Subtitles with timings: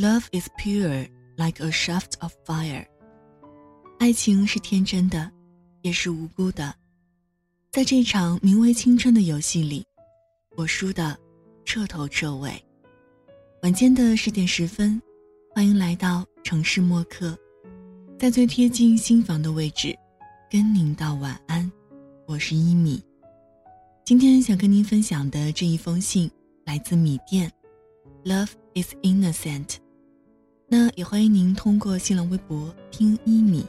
[0.00, 2.86] Love is pure like a shaft of fire。
[3.98, 5.30] 爱情是天真的，
[5.82, 6.74] 也是无辜的。
[7.70, 9.84] 在这场名为青春的游戏里，
[10.56, 11.14] 我输的
[11.66, 12.50] 彻头彻尾。
[13.62, 14.98] 晚间的十点十分，
[15.54, 17.38] 欢迎来到城市默客，
[18.18, 19.94] 在最贴近心房的位置，
[20.50, 21.70] 跟您道晚安。
[22.26, 23.04] 我是一米。
[24.02, 26.30] 今天想跟您分享的这一封信
[26.64, 27.52] 来自米店
[28.24, 29.76] ，Love is innocent。
[30.72, 33.66] 那也欢迎您通过新浪微博听一米，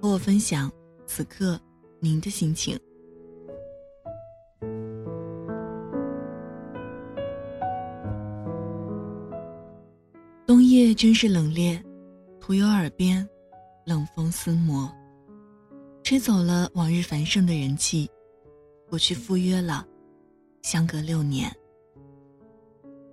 [0.00, 0.70] 和我分享
[1.04, 1.60] 此刻
[1.98, 2.78] 您的心情。
[10.46, 11.82] 冬夜真是冷冽，
[12.38, 13.28] 徒有耳边
[13.84, 14.88] 冷风撕磨，
[16.04, 18.08] 吹走了往日繁盛的人气。
[18.90, 19.84] 我去赴约了，
[20.62, 21.52] 相隔六年。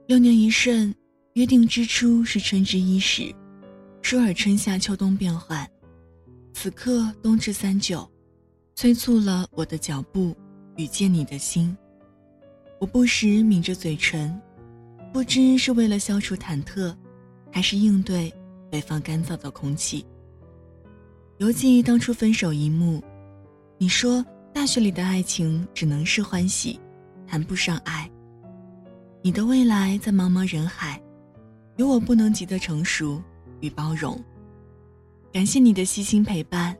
[0.05, 0.93] 六年一瞬，
[1.35, 3.35] 约定之初是春之伊始，
[4.01, 5.69] 说尔春夏秋冬变换，
[6.53, 8.09] 此刻冬至三九，
[8.73, 10.33] 催促了我的脚步
[10.77, 11.75] 与见你的心。
[12.79, 14.33] 我不时抿着嘴唇，
[15.11, 16.95] 不知是为了消除忐忑，
[17.51, 18.33] 还是应对
[18.71, 20.05] 北方干燥的空气。
[21.39, 23.03] 犹记当初分手一幕，
[23.77, 24.25] 你说。
[24.53, 26.79] 大学里的爱情只能是欢喜，
[27.27, 28.09] 谈不上爱。
[29.21, 30.97] 你的未来在茫茫人海，
[31.77, 33.21] 有我不能及的成熟
[33.59, 34.21] 与包容。
[35.31, 36.77] 感谢你的悉心陪伴，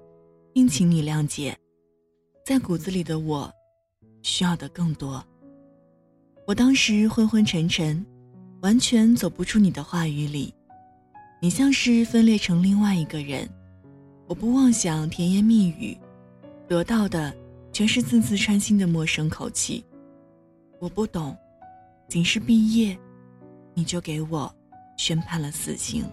[0.54, 1.58] 并请你谅解，
[2.46, 3.52] 在骨子里的我，
[4.22, 5.24] 需要的更多。
[6.48, 8.06] 我当时昏昏沉沉，
[8.62, 10.54] 完全走不出你的话语里。
[11.42, 13.50] 你像是分裂成另外一个人，
[14.28, 15.98] 我不妄想甜言蜜语，
[16.68, 17.36] 得到的。
[17.74, 19.84] 全是字字穿心的陌生口气，
[20.80, 21.36] 我不懂，
[22.08, 22.98] 仅是毕业，
[23.74, 24.56] 你就给我
[24.98, 26.04] 宣判了死刑。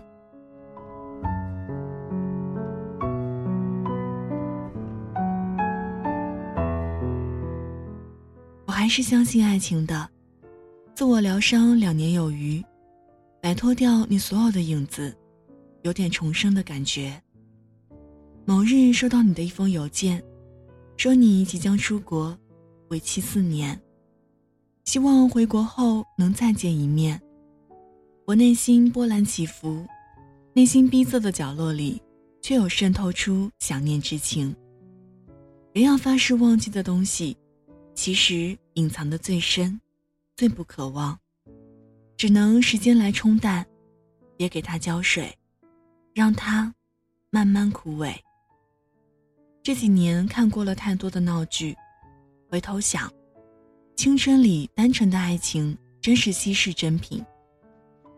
[8.66, 10.08] 我还是相信爱情的，
[10.94, 12.62] 自我疗伤两年有余，
[13.40, 15.16] 摆脱掉你所有的影子，
[15.82, 17.22] 有点重生的感觉。
[18.44, 20.22] 某日收到你的一封邮件。
[20.98, 22.38] 说你即将出国，
[22.88, 23.80] 为期四年，
[24.84, 27.20] 希望回国后能再见一面。
[28.24, 29.84] 我内心波澜起伏，
[30.52, 32.00] 内心逼仄的角落里，
[32.40, 34.54] 却有渗透出想念之情。
[35.72, 37.36] 人要发誓忘记的东西，
[37.94, 39.78] 其实隐藏的最深，
[40.36, 41.18] 最不渴望，
[42.16, 43.66] 只能时间来冲淡，
[44.36, 45.36] 别给它浇水，
[46.14, 46.72] 让它
[47.28, 48.14] 慢慢枯萎。
[49.64, 51.76] 这几年看过了太多的闹剧，
[52.48, 53.12] 回头想，
[53.96, 57.24] 青春里单纯的爱情真是稀世珍品。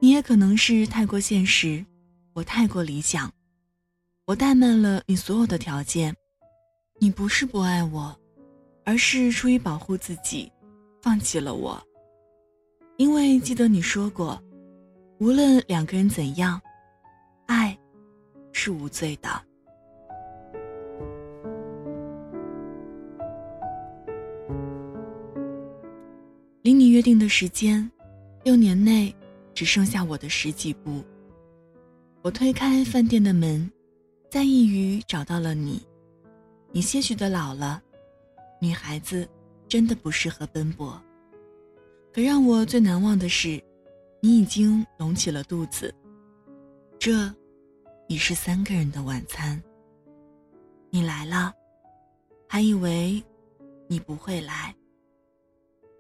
[0.05, 1.83] 你也可能是太过现实，
[2.35, 3.33] 我太过理想，
[4.27, 6.15] 我怠慢了你所有的条件。
[6.99, 8.15] 你不是不爱我，
[8.85, 10.53] 而是出于保护自己，
[11.01, 11.83] 放弃了我。
[12.99, 14.39] 因为记得你说过，
[15.21, 16.61] 无论两个人怎样，
[17.47, 17.75] 爱
[18.53, 19.31] 是无罪的。
[26.61, 27.91] 离你约定的时间，
[28.43, 29.11] 六年内
[29.55, 31.03] 只剩下我的十几步。
[32.23, 33.71] 我推开饭店的门，
[34.31, 35.81] 在一隅找到了你。
[36.73, 37.83] 你些许的老了，
[38.61, 39.29] 女孩子
[39.69, 41.01] 真的不适合奔波。
[42.13, 43.63] 可让我最难忘的是，
[44.21, 45.95] 你已经隆起了肚子。
[46.99, 47.33] 这
[48.09, 49.63] 已是三个人的晚餐。
[50.91, 51.53] 你来了，
[52.49, 53.23] 还以为
[53.89, 54.75] 你不会来。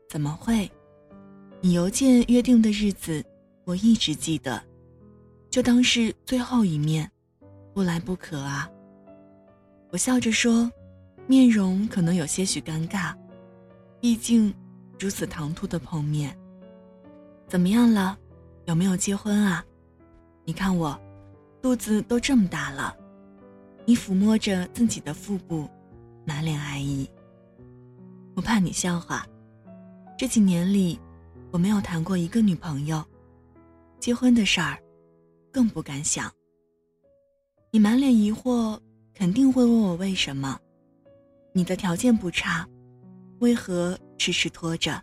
[0.09, 0.71] 怎么会？
[1.60, 3.25] 你邮件约定的日子，
[3.65, 4.63] 我一直记得，
[5.51, 7.11] 就当是最后一面，
[7.73, 8.69] 不来不可啊。
[9.91, 10.71] 我笑着说，
[11.27, 13.15] 面容可能有些许尴尬，
[14.01, 14.53] 毕竟
[15.01, 16.37] 如此唐突的碰面。
[17.49, 18.19] 怎么样了？
[18.66, 19.65] 有没有结婚啊？
[20.45, 20.99] 你看我，
[21.63, 22.95] 肚子都这么大了。
[23.87, 25.69] 你抚摸着自己的腹部，
[26.27, 27.09] 满脸爱意。
[28.34, 29.27] 我怕你笑话。
[30.19, 30.99] 这几年里，
[31.51, 33.05] 我没有谈过一个女朋友，
[34.04, 34.78] 结婚的事儿，
[35.51, 36.30] 更不敢想。
[37.71, 38.78] 你满脸疑惑，
[39.15, 40.60] 肯定会问我为什么？
[41.54, 42.68] 你的条件不差，
[43.39, 45.03] 为何迟迟拖着？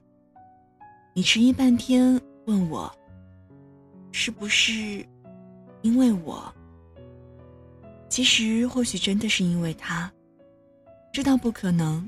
[1.15, 2.95] 你迟疑半天，问我，
[4.11, 5.03] 是不是
[5.81, 6.53] 因为我？
[8.07, 10.13] 其实或许真的是因为他，
[11.11, 12.07] 知道不可能，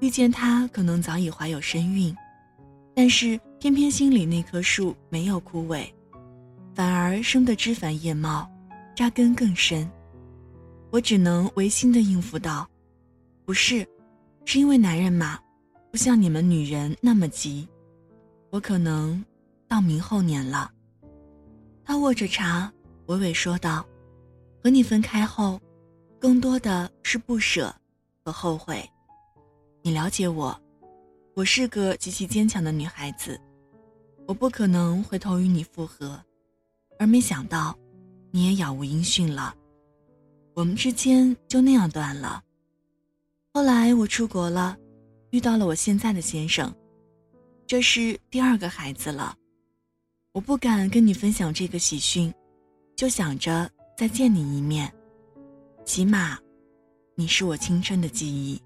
[0.00, 2.12] 遇见他可能早已怀有身孕。
[2.92, 5.88] 但是偏偏心里那棵树没有枯萎，
[6.74, 8.50] 反而生得枝繁叶茂，
[8.96, 9.88] 扎根更深。
[10.90, 12.68] 我只能违心的应付道
[13.46, 13.86] ：“不是，
[14.44, 15.38] 是因为男人嘛，
[15.90, 17.68] 不像你们女人那么急。
[18.50, 19.24] 我可能
[19.68, 20.70] 到明后年了。”
[21.84, 22.72] 他握着茶，
[23.06, 23.86] 娓娓说道
[24.62, 25.60] ：“和你分开后，
[26.18, 27.72] 更多的是不舍
[28.24, 28.84] 和后悔。
[29.82, 30.60] 你了解我，
[31.34, 33.40] 我是个极其坚强的女孩子，
[34.26, 36.20] 我不可能回头与你复合。
[37.04, 37.78] 而没想到，
[38.30, 39.54] 你也杳无音讯了。
[40.54, 42.42] 我们之间就那样断了。
[43.52, 44.74] 后来我出国了，
[45.28, 46.74] 遇到了我现在的先生，
[47.66, 49.36] 这是第二个孩子了。”
[50.32, 52.32] 我不敢跟你分享这个喜讯，
[52.96, 54.90] 就想着再见你一面。
[55.84, 56.38] 起码，
[57.16, 58.58] 你是我青春的记忆。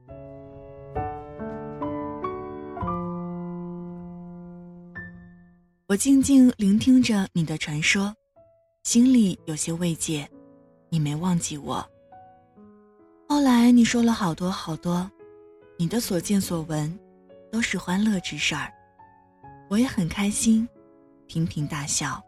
[5.88, 8.14] 我静静聆听着你的传说，
[8.88, 10.26] 心里有些慰藉。
[10.88, 11.86] 你没忘记我。
[13.28, 15.10] 后来你说了好多好多，
[15.76, 16.98] 你的所见所闻，
[17.52, 18.72] 都是欢乐之事儿，
[19.68, 20.66] 我也很开心。
[21.26, 22.18] 频频大笑。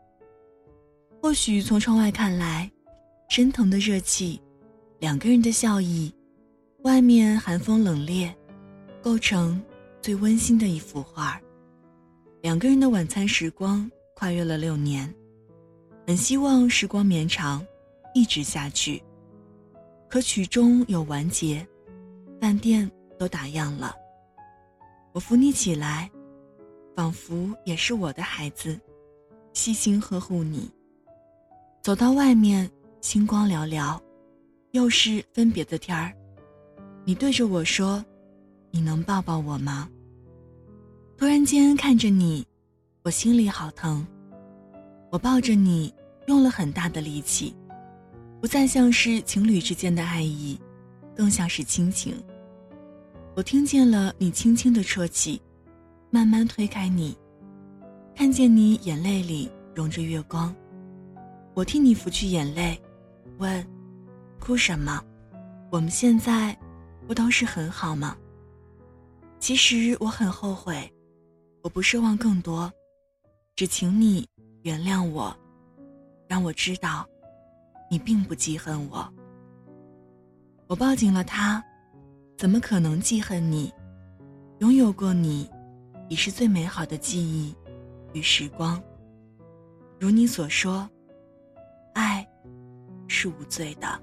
[1.23, 2.71] 或许从窗外看来，
[3.31, 4.39] 升腾的热气，
[4.99, 6.15] 两个人的笑意，
[6.83, 8.31] 外面寒风冷冽，
[9.01, 9.59] 构成
[10.03, 11.41] 最温馨的一幅画。
[12.43, 15.11] 两个人的晚餐时光跨越了六年，
[16.11, 17.65] 很希望时光绵长，
[18.15, 19.01] 一直下去。
[20.09, 21.65] 可曲终有完结，
[22.41, 23.95] 饭店都打烊了。
[25.13, 26.11] 我扶你起来，
[26.97, 28.77] 仿佛也是我的孩子。
[29.53, 30.69] 细心呵护你。
[31.81, 32.69] 走到外面，
[33.01, 33.97] 星光寥寥，
[34.73, 36.13] 又是分别的天儿。
[37.05, 38.05] 你对着我说
[38.73, 39.89] ：“你能抱抱我吗？”
[41.17, 42.45] 突然间看着你，
[43.05, 44.05] 我心里好疼。
[45.13, 45.95] 我抱着你，
[46.31, 47.57] 用了很大的力气，
[48.41, 50.57] 不再像是情侣之间的爱意，
[51.13, 52.15] 更像是亲情。
[53.35, 55.43] 我听见了你轻轻的啜泣，
[56.09, 57.19] 慢慢推开你。
[58.15, 60.55] 看见你眼泪里融着月光，
[61.53, 62.81] 我替你拂去眼泪，
[63.39, 63.67] 问：
[64.39, 65.03] 哭什么？
[65.69, 66.57] 我们现在
[67.09, 68.17] 不都是很好吗？
[69.41, 70.89] 其实我很后悔，
[71.65, 72.73] 我不奢望更多，
[73.57, 74.29] 只请你
[74.63, 75.37] 原谅我，
[76.31, 77.05] 让我知道
[77.91, 79.13] 你并不记恨我。
[80.69, 81.61] 我抱紧了他，
[82.39, 83.75] 怎么可能记恨你？
[84.61, 85.51] 拥有过你，
[86.09, 87.53] 已是最美好的记忆。
[88.13, 88.81] 与时光，
[89.99, 90.89] 如你所说，
[91.95, 92.25] 爱
[93.09, 94.01] 是无罪的。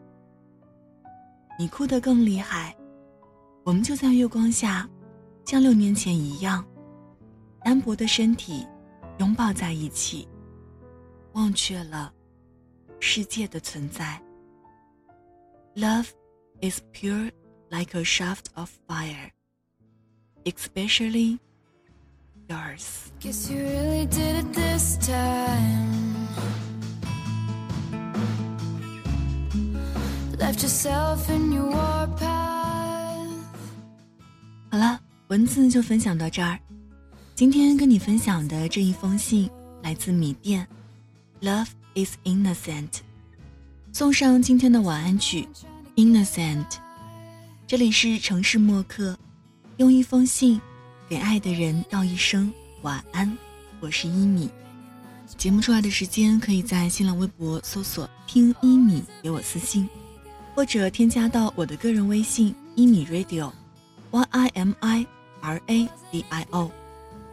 [1.58, 2.76] 你哭得更厉害，
[3.64, 4.86] 我们就在月光下，
[5.46, 6.66] 像六年前一样，
[7.64, 8.68] 单薄的身体
[9.20, 10.28] 拥抱在一起，
[11.32, 12.14] 忘却了
[13.01, 14.21] 世界的存在。
[15.75, 16.09] Love
[16.61, 17.31] is pure
[17.71, 19.31] like a shaft of fire,
[20.45, 21.39] especially.
[22.53, 23.13] yours.
[23.21, 26.29] Guess you really did it this time.
[30.39, 32.49] Left yourself in your warpath.
[34.71, 36.59] 好了，文字就分享到这儿。
[37.35, 39.51] 今天跟你分享的这一封信
[39.83, 40.67] 来自米店，
[41.41, 43.00] Love Is innocent。
[43.92, 45.48] 送上今天的晚安曲
[45.96, 46.66] ，Innocent。
[47.66, 49.18] 这里是城市默客，
[49.78, 50.62] 用一封信。
[51.10, 53.36] 给爱的人道一声晚安，
[53.80, 54.50] 我是一米。
[55.38, 59.90] 节目出来的时间，可以在新浪微博搜索“听一米”给我私信，
[60.54, 65.08] 或者添加到我的个人微信“一米 radio”，y i m i
[65.42, 66.70] r a d i o。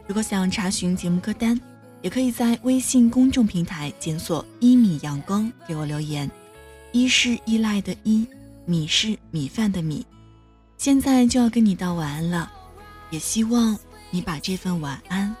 [0.07, 1.59] 如果想查询节目歌单，
[2.01, 6.29] 也可以在微信公众平台检索“一米阳光”给我留言。
[6.91, 8.25] 一是依赖的依，
[8.65, 10.05] 米是米饭的米。
[10.77, 12.51] 现在就要跟你道晚安了。
[13.11, 13.77] 也希望
[14.09, 15.33] 你把这份晚安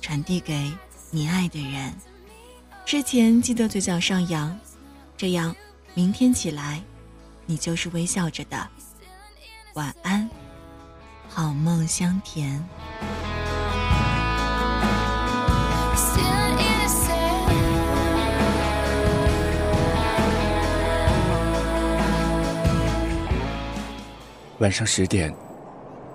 [0.00, 0.70] 传递给
[1.10, 1.92] 你爱的人。
[2.84, 4.56] 睡前记得嘴角上扬，
[5.16, 5.54] 这样
[5.94, 6.82] 明天起来
[7.46, 8.68] 你就是微笑着的。
[9.74, 10.28] 晚安，
[11.28, 12.64] 好梦香甜。
[24.58, 25.34] 晚上十点。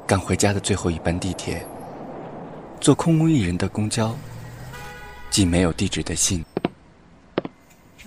[0.08, 1.66] 赶回家的最后一班地铁，
[2.82, 4.14] 坐空无一人的公交，
[5.30, 6.44] 寄没有地址的信。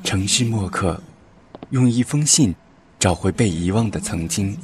[0.03, 1.01] 城市墨客，
[1.71, 2.55] 用一封信
[2.99, 4.55] 找回被遗忘的曾经。